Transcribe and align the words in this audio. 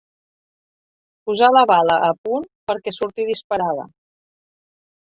Posar 1.29 1.51
la 1.57 1.63
bala 1.73 1.99
a 2.09 2.11
punt 2.23 2.49
perquè 2.73 2.97
surti 2.99 3.31
disparada. 3.31 3.89